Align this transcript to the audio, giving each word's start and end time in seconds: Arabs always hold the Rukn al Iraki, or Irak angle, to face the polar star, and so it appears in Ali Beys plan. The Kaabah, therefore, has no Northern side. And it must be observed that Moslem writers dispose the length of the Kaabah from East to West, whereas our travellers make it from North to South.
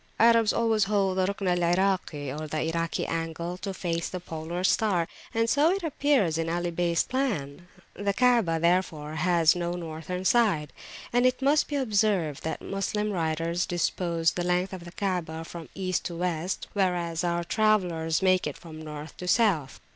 Arabs 0.19 0.51
always 0.51 0.85
hold 0.85 1.15
the 1.15 1.27
Rukn 1.27 1.47
al 1.47 1.59
Iraki, 1.61 2.31
or 2.31 2.47
Irak 2.57 2.99
angle, 3.07 3.55
to 3.57 3.71
face 3.71 4.09
the 4.09 4.19
polar 4.19 4.63
star, 4.63 5.07
and 5.31 5.47
so 5.47 5.69
it 5.69 5.83
appears 5.83 6.39
in 6.39 6.49
Ali 6.49 6.71
Beys 6.71 7.03
plan. 7.03 7.67
The 7.93 8.11
Kaabah, 8.11 8.59
therefore, 8.59 9.13
has 9.17 9.55
no 9.55 9.73
Northern 9.73 10.25
side. 10.25 10.73
And 11.13 11.27
it 11.27 11.39
must 11.43 11.67
be 11.67 11.75
observed 11.75 12.41
that 12.41 12.63
Moslem 12.63 13.11
writers 13.11 13.67
dispose 13.67 14.31
the 14.31 14.43
length 14.43 14.73
of 14.73 14.85
the 14.85 14.91
Kaabah 14.91 15.45
from 15.45 15.69
East 15.75 16.03
to 16.05 16.15
West, 16.15 16.65
whereas 16.73 17.23
our 17.23 17.43
travellers 17.43 18.23
make 18.23 18.47
it 18.47 18.57
from 18.57 18.81
North 18.81 19.15
to 19.17 19.27
South. 19.27 19.79